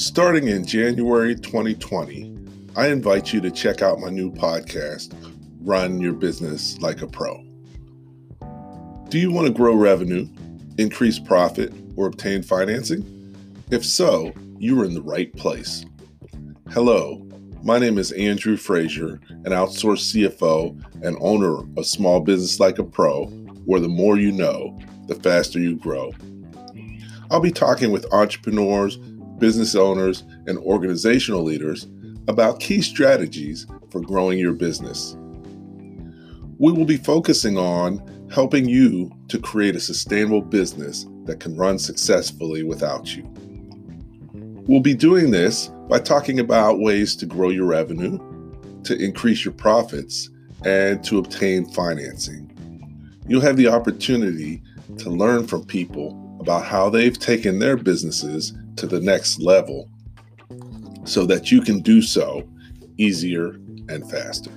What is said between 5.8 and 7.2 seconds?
Your Business Like a